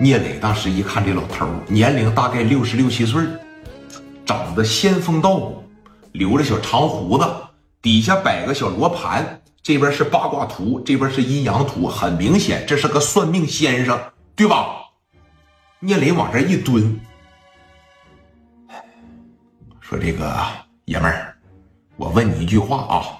[0.00, 3.20] 聂磊当时一看这老头，年龄大概六十六七岁，
[4.24, 5.64] 长得仙风道骨，
[6.12, 7.26] 留着小长胡子，
[7.82, 14.00] 底下摆个小罗盘，这边是八卦图，这边是阴阳图，很明显这是个算命先生，
[14.36, 14.76] 对吧？
[15.80, 17.00] 聂磊往这一蹲，
[19.80, 20.32] 说：“这个
[20.84, 21.36] 爷们儿，
[21.96, 23.18] 我问你一句话啊。”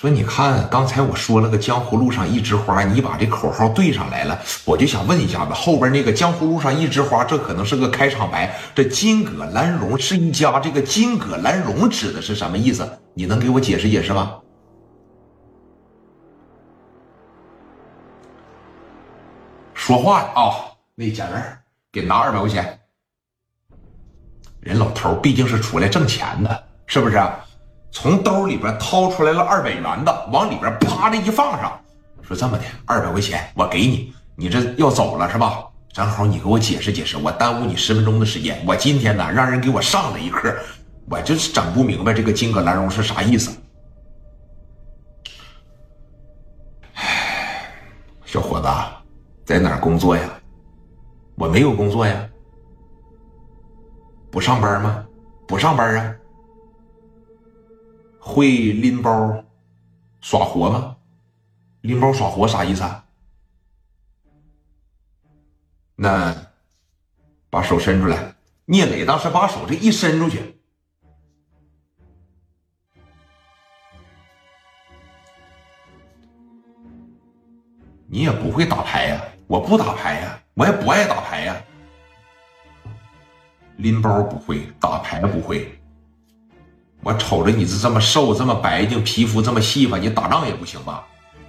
[0.00, 8.58] 说，你看刚才我说了个江湖路上一枝花，你把这口号对上来了，我就想问一下子，后边那个江湖路上一枝花，这可能是个开场白。
[8.74, 12.88] 这金戈兰绒是一家，这个金戈兰绒指的是什么意思？
[13.12, 14.36] 你能给我解释解释吗？
[19.74, 21.42] 说话啊，那家人
[21.92, 22.80] 给拿二百块钱。
[24.60, 27.20] 人老头毕竟是出来挣钱的，是不是？
[27.92, 31.78] 从兜里边掏出来了二百元的，往里边啪的一放上，
[32.22, 35.64] 说这么的，二百块钱我给你，你这要走了是吧？
[35.92, 38.62] 正好你给我解释解释，我耽误你十分钟的时间。
[38.64, 40.54] 我今天呢，让人给我上了一课，
[41.10, 43.50] 我就是整不明白这个金戈兰荣是啥意思。
[46.94, 47.72] 唉，
[48.24, 48.68] 小伙子，
[49.44, 50.22] 在哪工作呀？
[51.34, 52.28] 我没有工作呀，
[54.30, 55.04] 不上班吗？
[55.48, 56.14] 不上班啊。
[58.20, 59.42] 会拎包
[60.20, 60.96] 耍活吗？
[61.80, 63.06] 拎包耍活啥意思啊？
[65.96, 66.36] 那
[67.48, 68.34] 把手伸出来。
[68.66, 70.60] 聂磊当时把手这一伸出去，
[78.06, 79.20] 你也不会打牌呀？
[79.46, 81.60] 我不打牌呀，我也不爱打牌呀。
[83.78, 85.79] 拎包不会，打牌不会。
[87.02, 91.06] 我瞅着你是这么瘦，这么白净，皮肤这么细吧，你打仗也不行吧？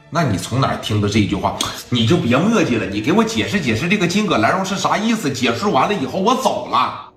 [0.09, 1.57] 那你从哪儿听的这句话？
[1.89, 5.31] 你就别磨叽了，你给我解释解释这个金戈兰绒是啥意思？
[5.31, 7.11] 解释完了以后我走了。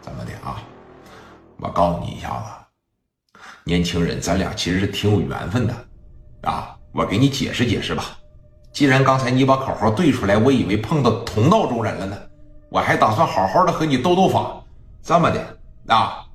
[0.00, 0.62] 怎么的啊？
[1.58, 5.74] 我告诉你一下子，年轻人，咱俩其实是挺有缘分的
[6.42, 6.76] 啊！
[6.92, 8.04] 我给你解释解释吧。
[8.72, 12.16] 既然刚才你把口号对出来，我以为碰到同道中人了呢，
[12.70, 14.55] 我还打算好好的和你斗斗法。
[15.06, 15.40] 这么的
[15.86, 16.26] 啊，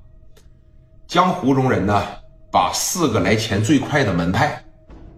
[1.05, 2.01] 江湖中人呢，
[2.49, 4.63] 把四个来钱最快的门派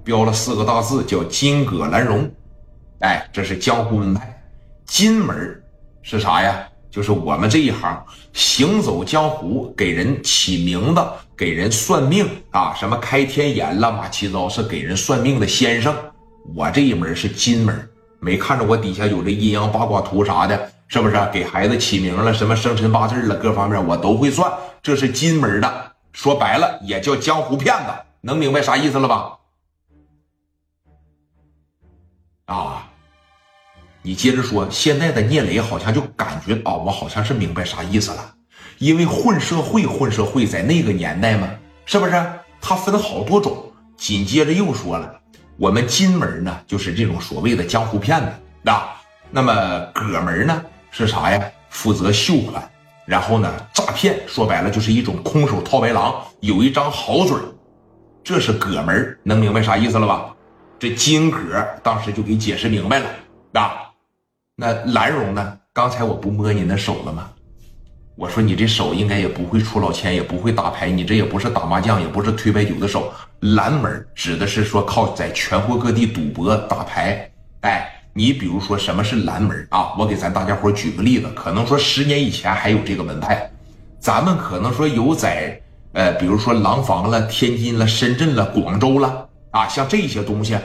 [0.03, 2.27] 标了四个大字，叫金戈兰荣。
[3.01, 4.43] 哎，这是江湖门派。
[4.87, 5.63] 金门
[6.01, 6.67] 是啥呀？
[6.89, 11.05] 就是我们这一行行走江湖，给人起名字，
[11.37, 15.95] 给人算命啊，什么开天眼、乱八七糟，是给人算命的先生。
[16.55, 17.87] 我这一门是金门，
[18.19, 20.71] 没看着我底下有这阴阳八卦图啥的。
[20.93, 22.31] 是不是给孩子起名了？
[22.31, 23.35] 什么生辰八字了？
[23.37, 25.91] 各方面我都会算，这是金门的。
[26.11, 27.85] 说白了，也叫江湖骗子。
[28.21, 29.39] 能明白啥意思了吧？
[32.45, 32.91] 啊，
[34.03, 34.69] 你接着说。
[34.69, 38.35] 现在的聂磊好像就感觉啊，我好像是明白啥意思了。
[38.77, 41.49] 因为混社会，混社会在那个年代嘛，
[41.87, 42.23] 是不是？
[42.61, 43.71] 它分好多种。
[43.97, 45.19] 紧接着又说了，
[45.57, 49.01] 我们金门呢，就是这种所谓的江湖骗子啊。
[49.31, 50.63] 那么葛门呢？
[50.95, 51.43] 是啥呀？
[51.69, 52.63] 负责秀款，
[53.07, 57.35] 然后呢，诈骗，说白了就是一种空手套白狼，有一张好嘴
[58.23, 60.33] 这是葛门能明白啥意思了吧？
[60.77, 63.07] 这金葛当时就给解释明白了
[63.53, 63.73] 啊。
[64.55, 65.57] 那兰蓉呢？
[65.73, 67.31] 刚才我不摸你那手了吗？
[68.15, 73.11] 我说你这手应该也不会出老千，也不会打牌，你这也不是打麻将，也不是推白酒的手。
[73.39, 77.27] 蓝门指的是说靠在全国各地赌博打牌，
[77.61, 77.89] 哎。
[78.15, 79.95] 你比如说什么是蓝门啊？
[79.97, 83.49] 我给咱大家伙举个例子，可能说十年以前还有这个门派，
[83.99, 85.59] 咱们可能说有在
[85.93, 90.55] 呃，比如说廊坊了、天津了、深圳了、广州了啊，像这些东西